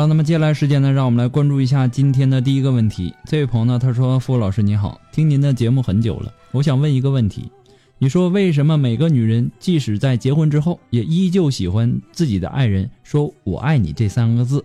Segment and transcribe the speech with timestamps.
[0.00, 3.14] 了，那么接下来时间呢，让我们来关注一下今天的第一个问题。
[3.26, 7.50] 这位朋友呢，他说：“付老师你好，听您的节目很久了，我想问一个问题，
[7.98, 14.64] 你说为什么每个女人即使在结婚之后，也依旧喜欢自己的爱人说我爱你这三个字，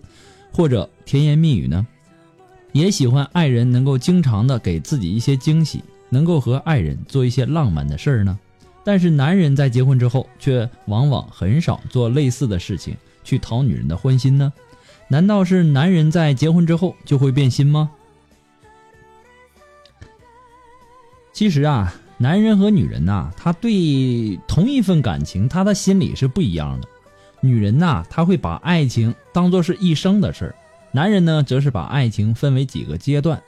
[0.52, 1.86] 或者甜言蜜语呢？
[2.72, 8.38] 也喜欢爱人能够经常的给自己一些惊喜，能够和爱人做一些浪漫的事儿呢？
[8.84, 14.50] 但是男人在结婚之后，却往往很少做类似的事情去讨女人的欢心呢？”
[15.08, 17.90] 难道是男人在结婚之后就会变心吗？
[21.32, 26.88] 其实啊，男人和女人呐，他对同一份感情，他的心理是不一样的。
[27.40, 30.54] 女人呐，他会把爱情当做是一生的事儿；
[30.92, 33.40] 男人呢，则是把爱情分为几个阶段。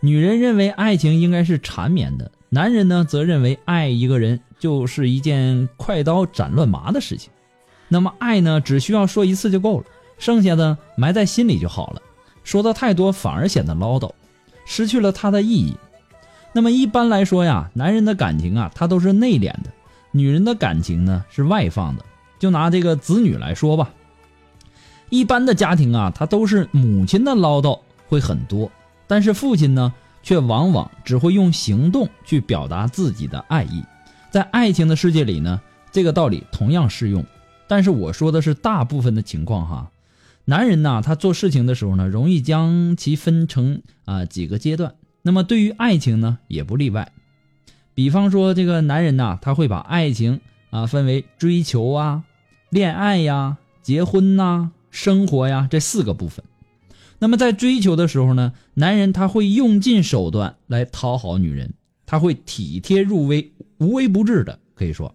[0.00, 7.30] 女人认为爱情应该是缠绵的，男人呢，则认为爱一个人就是一件快刀斩乱麻的事情。
[7.88, 9.86] 那么，爱呢，只需要说一次就够了。
[10.18, 12.02] 剩下的埋在心里就好了，
[12.44, 14.10] 说的太多反而显得唠叨，
[14.66, 15.76] 失去了它的意义。
[16.52, 19.70] 那么一般来说呀，男人的感情啊，他都是内敛的；
[20.10, 22.04] 女人的感情呢是外放的。
[22.38, 23.90] 就拿这个子女来说吧，
[25.10, 28.70] 一般的家庭啊，他都是母亲的唠叨会很多，
[29.06, 29.92] 但是父亲呢，
[30.22, 33.84] 却往往只会用行动去表达自己的爱意。
[34.30, 37.24] 在爱情的世界里呢，这个道理同样适用。
[37.66, 39.90] 但是我说的是大部分的情况哈。
[40.48, 44.94] 男人呐，他做事情的时候呢，容易将其分成啊几个阶段。
[45.20, 47.12] 那么对于爱情呢，也不例外。
[47.92, 52.24] 比方说，这个男人呐，他会把爱情啊分为追求啊、
[52.70, 56.42] 恋爱呀、结婚呐、生活呀这四个部分。
[57.18, 61.74] 那么在追求的时候呢，男人他会用尽手段来讨好女人，
[62.06, 65.14] 他会体贴入微、无微不至的，可以说。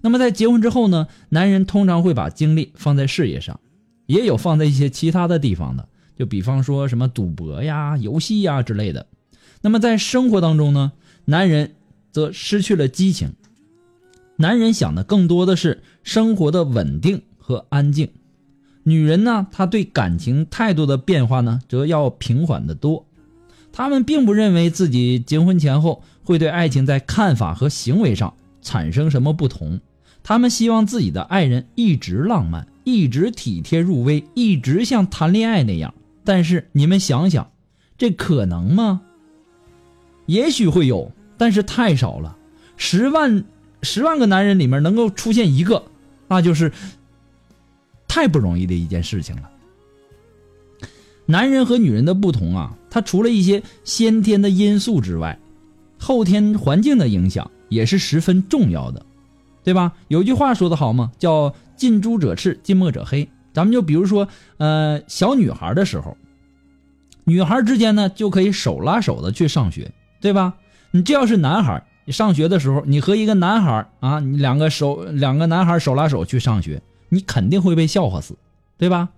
[0.00, 3.60] 那么在结婚之后呢，男人通常会把精力放在事业上。
[4.06, 9.06] 也有放在一些其他的地方的，就比方说什么赌博呀、游戏呀之类的。
[9.60, 10.92] 那么在生活当中呢，
[11.24, 11.74] 男人
[12.12, 13.34] 则失去了激情。
[14.36, 18.10] 男人想的更多的是生活的稳定和安静。
[18.82, 23.06] 女人呢，她对感情态度的变化呢，则要平缓的多。
[23.72, 29.80] 他们并不认为自己结婚前后会对爱情在看法和行为上产生什么不同。
[30.22, 32.68] 他们希望自己的爱人一直浪漫。
[32.86, 35.92] 一直体贴入微，一直像谈恋爱那样。
[36.22, 37.50] 但是你们想想，
[37.98, 39.02] 这可能吗？
[40.26, 42.38] 也许会有，但是太少了。
[42.76, 43.44] 十万
[43.82, 45.82] 十万个男人里面能够出现一个，
[46.28, 46.70] 那就是
[48.06, 49.50] 太不容易的一件事情了。
[51.26, 55.36] 男人和女人的不同啊，他除了一些先天的因素之外，
[55.98, 59.04] 后天环境的影响也是十分重要的，
[59.64, 59.92] 对吧？
[60.06, 61.52] 有句话说得好嘛，叫。
[61.76, 63.28] 近朱者赤，近墨者黑。
[63.52, 64.28] 咱们就比如说，
[64.58, 66.16] 呃，小女孩的时候，
[67.24, 70.54] 女孩之间呢就可以手拉手的去上学，对吧？
[70.90, 78.36] 你这要是男孩，你上学的时候，你和一个男孩啊，你两个手两个男孩手拉手去上学，你肯定会被笑话死，
[78.76, 79.08] 对吧？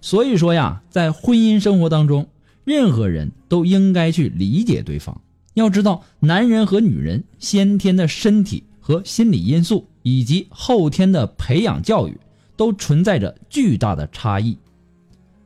[0.00, 2.28] 所以说呀，在婚姻生活当中，
[2.64, 5.20] 任何人都应该去理解对方。
[5.54, 12.16] 要知道，男人和女人先天的身体和心理因素，以及后天的培养教育，
[12.56, 14.56] 都存在着巨大的差异。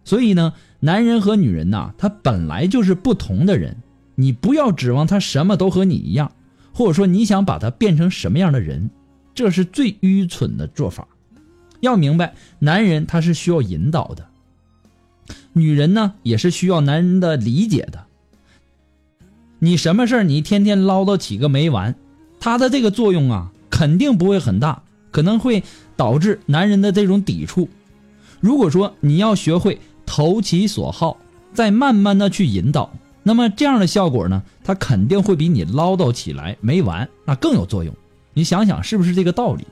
[0.05, 3.79] 所以呢，男人和女人呐，他本来就是不同的人。
[4.17, 6.33] 你不要指望他什么都和你一样，
[6.75, 8.91] 或者说你想把他变成什么样的人，
[9.35, 11.09] 这是最愚蠢的做法。
[11.81, 14.29] 要明白，男人他是需要引导的，
[15.55, 18.05] 女人呢也是需要男人的理解的。
[19.61, 21.95] 你什么事儿你天天唠叨起个没完，
[22.39, 25.63] 他的这个作用啊肯定不会很大，可能会
[25.97, 27.69] 导致男人的这种抵触。
[28.41, 31.17] 如果说你要学会投其所好，
[31.55, 32.93] 再慢慢的去引导。
[33.23, 37.95] 那么这样的效果呢，它肯定会比你唠叨起来没完那更有作用。
[38.33, 39.67] 你想想是不是这个道理？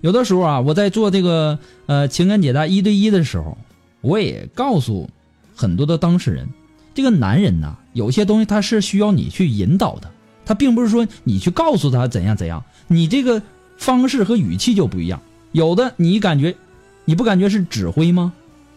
[0.00, 3.56] 有的时候啊，我在做这个呃情感解答一对一的时候，
[4.00, 5.08] 我也告诉
[5.54, 6.48] 很多的当事人，
[6.92, 10.10] 这个男人呐，有些东西他是需要你去引导的，
[10.44, 13.42] 他并不是说你去告诉他怎样怎样，你这个
[13.76, 15.20] 方式和语气就不一样。
[15.52, 16.56] 有的你感觉，
[17.04, 18.32] 你不感觉是指挥吗？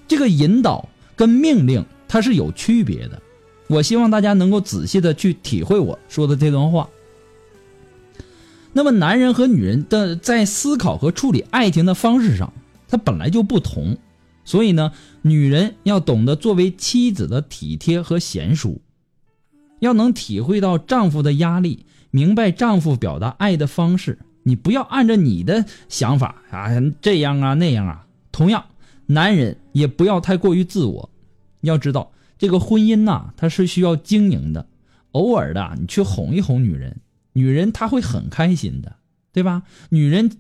[0.08, 0.90] 这个引导。
[1.18, 3.20] 跟命令它是有区别的，
[3.66, 6.88] 我希望大家能够仔细的去体会我说的这段话。
[8.72, 12.54] 那么，男人和女人的在思考和处理爱情的方式上，
[12.88, 13.98] 它本来就不同，
[14.46, 14.92] 所以呢，
[15.24, 18.80] 女人要懂得作为妻子的体贴和贤淑，
[19.80, 24.20] 要能体会到丈夫的压力，明白丈夫表达爱的方式。
[24.44, 26.70] 你不要按照你的想法啊，
[27.02, 28.64] 这样啊那样啊，同样。
[29.08, 31.10] 男人也不要太过于自我，
[31.62, 34.68] 要知道这个婚姻呐，它是需要经营的。
[35.12, 37.00] 偶尔的，你去哄一哄女人，
[37.34, 38.96] 女人她会很开心的，
[39.32, 39.64] 对吧？
[39.90, 40.32] 女人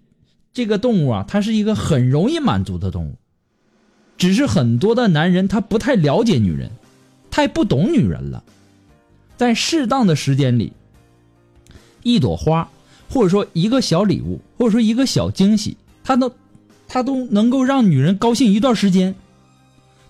[0.52, 3.16] 这个动物啊，它是一个很容易满足的动物。
[4.18, 6.72] 只是很多的男人他不太了解女人，
[7.30, 8.44] 太不懂女人了。
[9.38, 10.74] 在适当的时间里，
[12.04, 12.70] 一朵花，
[13.10, 16.34] 或者说一个小礼物，或者说一个小惊喜，它都。
[16.90, 19.14] 它都能够让女人高兴一段时间，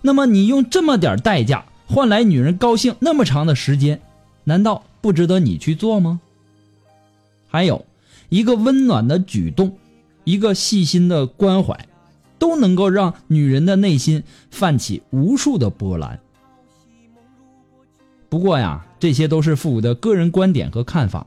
[0.00, 4.00] 那么你用这么点代价换来女人高兴那么长的时间，
[4.44, 6.20] 难道不值得你去做吗？
[7.48, 7.84] 还有
[8.28, 9.76] 一个温暖的举动，
[10.22, 11.88] 一个细心的关怀，
[12.38, 16.20] 都能够让女人的内心泛起无数的波澜。
[18.28, 21.26] 不过呀，这些都是父母的个人观点和看法，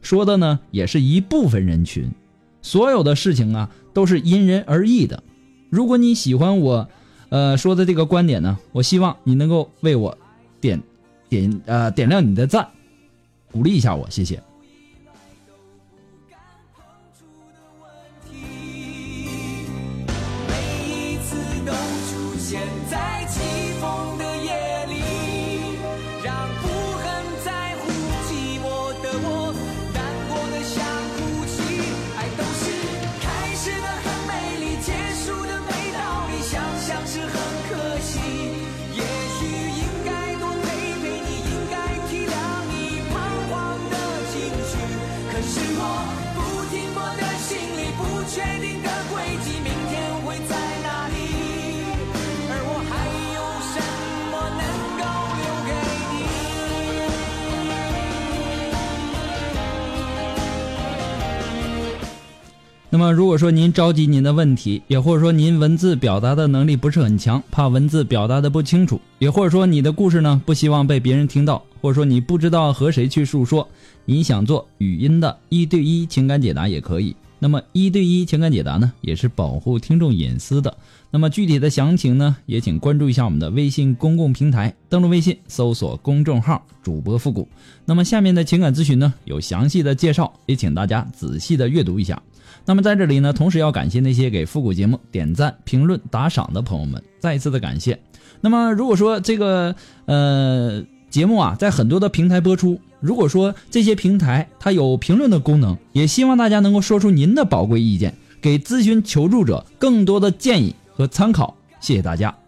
[0.00, 2.10] 说的呢也是一部分人群。
[2.62, 5.22] 所有的事情啊，都是因人而异的。
[5.70, 6.88] 如果你喜欢我，
[7.28, 10.16] 呃说的这个观点呢，我希望你能够为我
[10.60, 10.80] 点
[11.28, 12.68] 点呃点亮你的赞，
[13.50, 14.42] 鼓励一下我，谢谢。
[45.84, 45.86] 我
[46.34, 48.81] 不停泊的行李不确定
[63.02, 73.68] 么，如果说您着急您的问题，也或者说您文字表达的能力不是很强，怕文字表达的不清楚，也或者说你的故事呢不希望被别人听到，或者说你不知道和谁去诉说，
[74.04, 77.16] 你想做语音的一对一情感解答也可以。
[77.42, 80.76] 那么一对一情感解答呢，也是保护听众隐私的。
[81.10, 87.48] 那么具体的详情呢，也请关注一下我们的微信公共平台，登录微信搜索公众号主播复古。
[87.84, 92.22] 那么下面的情感咨询呢，有详细的介绍，也请大家仔细的阅读一下。
[92.64, 97.98] 那么在这里呢，同时要感谢那些给复古节目点赞、评论、打赏的朋友们，再一次的感谢。
[98.40, 100.80] 那么如果说这个呃
[101.10, 111.54] 节目啊，在很多的平台播出，如果说这些平台它有评论的功能，也希望大家能够说出您的宝贵意见，给咨询求助者更多的建议和参考。
[111.80, 112.41] 谢谢大家。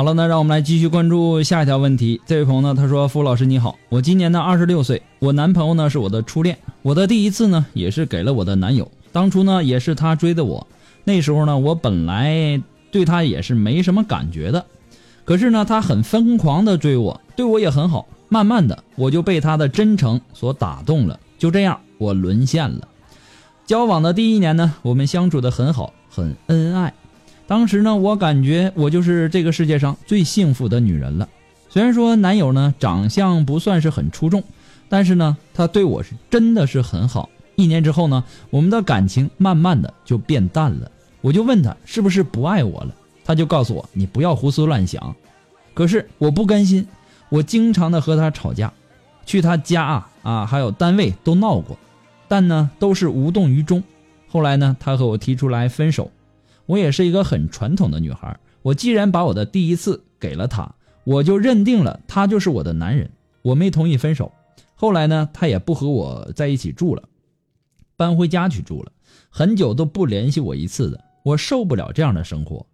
[0.00, 2.18] 好了，那让我们来继续关注下一条问题。
[2.24, 8.90] 这位朋友呢，他说：“付老师你好，我今年呢二十六岁，我男朋友呢是我的初恋，我的第一次呢也是给了我的男友。
[9.12, 10.66] 当初呢也是他追的我，
[11.04, 14.64] 那时候呢我本来对他也是没什么感觉的。
[15.26, 18.08] 可是呢，他很疯狂的追我，对我也很好。
[18.30, 21.20] 慢慢的，我就被他的真诚所打动了。
[21.36, 22.88] 就这样，我沦陷了。
[23.66, 26.94] 交往的第一年呢，我们相处的很好，很恩爱。
[27.50, 31.28] 当时呢，我感觉我就是这个世界上最幸福的女人了。
[31.68, 34.44] 虽然说男友呢长相不算是很出众，
[34.88, 37.28] 但是呢，他对我是真的是很好。
[37.56, 40.88] 一年之后呢，我们的感情慢慢的就变淡了。
[41.22, 45.16] 我就问他是不是不爱我了，他就告诉我你不要胡思乱想。
[45.74, 46.86] 可是我不甘心，
[47.30, 48.72] 我经常的和他吵架，
[49.26, 51.76] 去他家啊啊还有单位都闹过，
[52.28, 53.82] 但呢都是无动于衷。
[54.28, 56.12] 后来呢，他和我提出来分手。
[56.70, 60.72] 我也是一个很传统的女孩，我既然把我的第一次给了他，
[61.02, 63.10] 我就认定了他就是我的男人。
[63.42, 64.30] 我没同意分手。
[64.76, 67.02] 后来呢，他也不和我在一起住了。
[67.96, 68.92] 搬回家去住了，
[69.30, 72.64] 很久都不联系我一次的，我受不了这样的生活，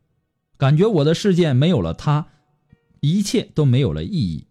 [0.59, 2.27] 感觉我的世界没有了他，
[3.01, 4.47] 一切都没有了意义。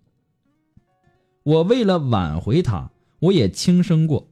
[1.44, 4.28] 我为了挽回他，我也轻生过。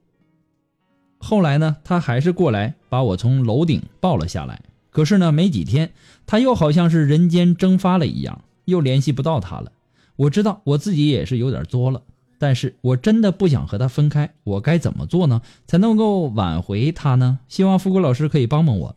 [1.20, 4.60] 后来呢，他还是过来把我从楼顶抱了下来。
[4.94, 5.92] 可是呢，没几天，
[6.26, 9.74] 他又好像是人间蒸发了一样，又联系不到他了。
[10.16, 12.04] 我知道我自己也是有点作了。
[12.40, 15.42] 但是我真的不想和他分开，我该怎么做呢？
[15.66, 17.40] 才能够挽回他呢？
[17.48, 18.96] 希望富贵老师可以帮帮我。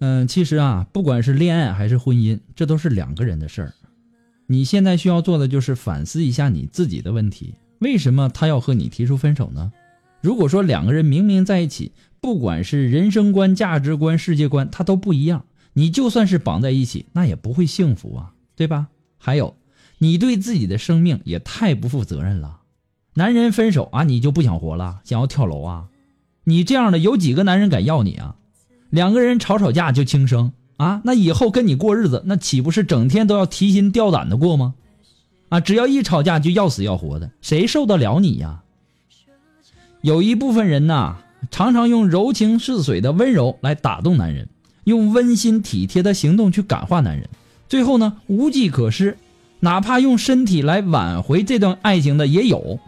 [0.00, 3.74] 嗯，其实啊，不管是恋爱还是婚姻，这都是两个人的事儿。
[4.48, 9.72] 你现在需要做的就是反思一下你自己的问题：为什么他要和你提出分手呢？
[10.20, 18.88] 如果说两个人明明在一起，不管是人生观、价值观、世界观，他都不一样，你就算是绑在一起，那也不会幸福啊，对吧？
[19.18, 19.56] 还有。
[20.00, 22.60] 你对自己的生命也太不负责任了。
[23.14, 25.88] 男人分手啊，你就不想活了，想要跳楼啊？
[26.44, 28.36] 你这样的有几个男人敢要你啊？
[28.90, 31.02] 两个人吵吵架就轻生啊？
[31.04, 34.74] 那以后跟你过日子，那岂不是整天都要提心吊胆的过吗？
[35.48, 38.62] 啊，只要一吵架就要死要活的，谁受得了你呀？
[40.02, 41.16] 有一部分人呐，
[41.50, 44.48] 常常用柔情似水的温柔来打动男人，
[44.84, 47.28] 用温馨体贴的行动去感化男人，
[47.68, 49.16] 最后呢，无计可施。
[49.60, 52.78] 哪怕用身体来挽回这段爱情的也有，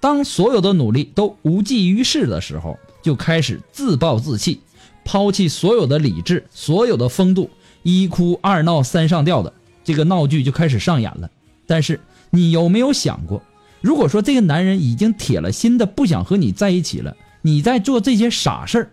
[0.00, 4.60] 当所有的努力都无济于事的时候，就开始自暴自弃，
[5.04, 7.50] 抛弃所有的理智、所有的风度，
[7.82, 9.52] 一哭二闹三上吊的
[9.84, 11.30] 这个闹剧就开始上演了。
[11.66, 13.42] 但是你有没有想过，
[13.82, 17.14] 如果说这个男人已经铁了心的不想和你在一起了，
[17.46, 18.90] 你在做这些傻事儿，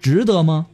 [0.00, 0.68] 值得吗？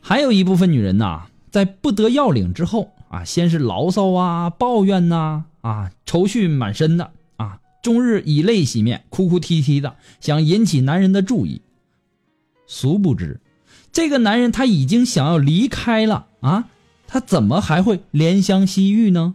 [0.00, 2.92] 还有一部分女人呐，在不得要领之后。
[3.08, 11.62] 啊，先是牢骚啊，抱怨呐，啊，愁绪满身的啊，终日以泪洗面，哭哭啼啼的，想引起男人的注意。
[12.68, 13.40] 殊不知，
[13.92, 16.68] 这个男人他已经想要离开了啊，
[17.08, 19.34] 他怎么还会怜香惜玉呢？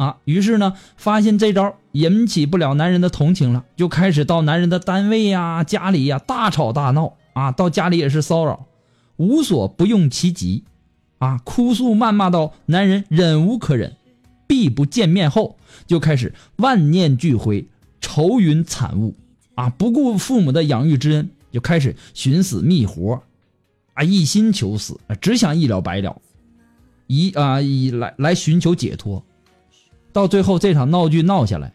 [0.00, 8.64] 啊，于是呢，发现这招引起不了男人的同情了，就开始到男人的单位呀、家里呀大吵大闹啊，到家里也是骚扰，
[9.18, 10.64] 无所不用其极。
[11.18, 13.94] 啊，哭诉谩骂到男人忍无可忍，
[14.46, 17.68] 必不见面后，就开始万念俱灰，
[18.00, 19.14] 愁云惨雾。
[19.54, 23.22] 啊，不顾父母的养育之恩，就开始寻死觅活，
[23.92, 26.22] 啊，一心求死，只想一了百了，
[27.06, 29.22] 以啊以来来寻求解脱。
[30.12, 31.72] 到最后这场闹剧闹下来，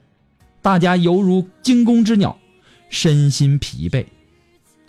[0.62, 2.38] 大家犹如惊弓之鸟，
[2.90, 4.06] 身心疲惫。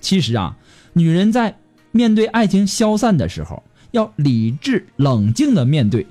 [0.01, 0.57] 其实啊，
[0.93, 1.59] 女人在
[1.93, 3.63] 面对爱情消散的时候。
[3.93, 6.07] 要理智冷静的面对，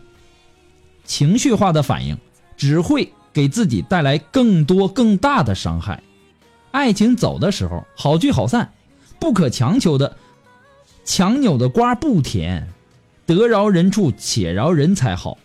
[1.04, 2.18] 情绪化的反应
[2.58, 6.02] 只会给自己带来更多更大的伤害。
[6.72, 8.72] 爱情走的时候好聚好散，
[9.20, 10.18] 不可强求的，
[11.04, 12.68] 强扭的瓜不甜，
[13.28, 15.38] 得饶人处且饶人才好。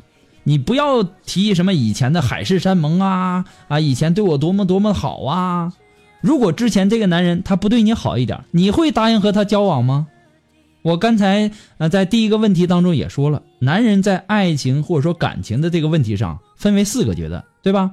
[0.45, 5.73] 你不要提什么以前的海誓山盟啊啊，以前对我多么多么好啊。
[6.21, 10.09] 如果之前这个男人他不对你好一点，你会答应和他交往吗？
[10.83, 17.93] 我刚才呃在第一个问题当中也说了，男人在爱情或者说感情的这个问题上分为四个阶段，对吧？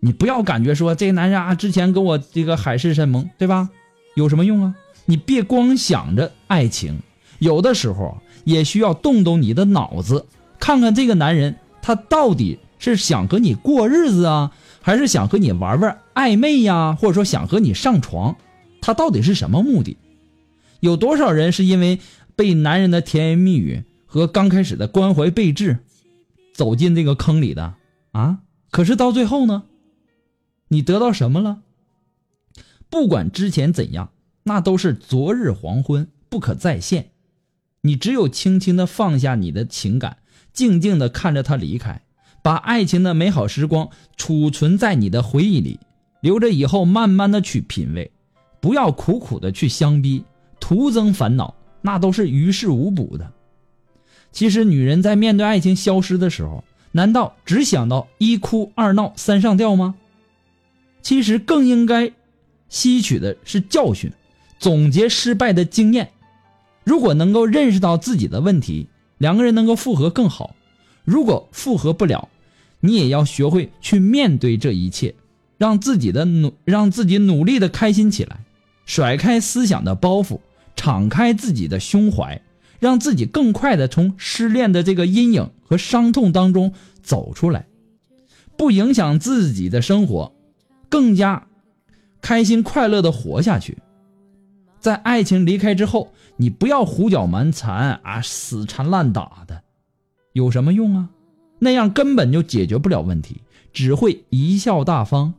[0.00, 3.68] 你不要感觉说这个男人啊之前跟我这个海誓山盟，对吧？
[4.14, 4.74] 有什么用啊？
[5.06, 7.00] 你别光想着爱情，
[7.40, 10.24] 有的时候也需要动动你的脑子，
[10.66, 14.50] 看看这个男人他到底是想和你过日子啊，
[14.82, 18.36] 还是想和你玩玩暧昧呀，或者说想和你上床，
[18.80, 19.96] 他到底是什么目的？
[20.80, 22.00] 有多少人是因为
[22.34, 25.78] 被男人的甜言蜜语和刚开始的关怀备至，
[26.52, 27.74] 走进这个坑里的
[28.10, 28.40] 啊？
[28.72, 29.62] 可是到最后呢，
[30.66, 31.60] 你得到什么了？
[32.90, 34.10] 不管之前怎样，
[34.42, 37.10] 那都是昨日黄昏，不可再现。
[37.82, 40.16] 你只有轻轻的放下你的情感，
[40.56, 42.00] 静静的看着他离开，
[42.42, 45.78] 把爱情的美好时光储存在你的回忆里，
[46.20, 48.10] 留着以后慢慢的去品味，
[48.58, 50.24] 不要苦苦的去相逼，
[50.58, 53.30] 徒增烦恼，那都是于事无补的。
[54.32, 59.94] 其实，女人在面对爱情消失的时候，难道只想到一哭二闹三上吊吗？
[61.02, 62.10] 其实更应该
[62.70, 64.10] 吸取的是教训，
[64.58, 66.10] 总结失败的经验。
[66.82, 70.54] 如果能够认识到自己的问题，两个人能够复合更好。
[71.04, 72.28] 如果复合不了，
[72.80, 75.14] 你也要学会去面对这一切，
[75.58, 78.40] 让自己的努让自己努力的开心起来，
[78.84, 80.40] 甩开思想的包袱，
[80.74, 82.42] 敞开自己的胸怀，
[82.78, 87.66] 让自己更快的从失恋的这个阴影和伤痛当中走出来，
[88.56, 90.32] 不影响自己的生活，
[90.88, 91.46] 更加
[92.20, 93.78] 开心快乐的活下去。
[94.80, 96.12] 在爱情离开之后。
[96.38, 99.62] 你不要胡搅蛮缠啊，死缠烂打的，
[100.34, 101.08] 有什么用啊？
[101.60, 103.40] 那样根本就解决不了问题，
[103.72, 105.32] 只会贻笑大方，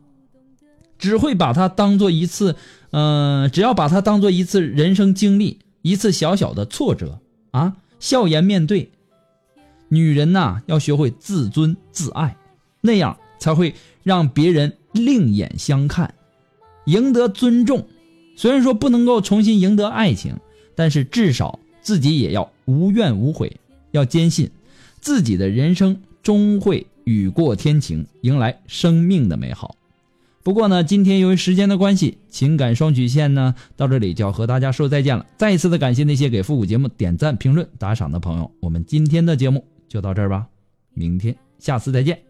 [0.98, 2.56] 只会把它当做一次，
[2.90, 7.20] 嗯，只要把它当做一次人生经历，一次小小的挫折
[7.52, 8.90] 啊，笑颜面对。
[9.90, 12.36] 女人呐，要学会自尊自爱，
[12.80, 16.12] 那样才会让别人另眼相看，
[16.86, 17.86] 赢得尊重。
[18.38, 20.36] 虽然说不能够重新赢得爱情。
[20.78, 23.56] 但是至少自己也要无怨无悔，
[23.90, 24.48] 要坚信
[25.00, 29.74] 自己的人生终会雨过天晴，迎来生命的美好。
[30.44, 35.26] 不过呢，今天由于时间的关系，情感双曲线呢到这里就要和大家说再见了。
[35.36, 38.48] 再一次的感谢那些给复古节目点赞、评论、打赏的朋友。
[38.60, 40.46] 我们今天的节目就到这儿吧，
[40.94, 42.27] 明天下次再见。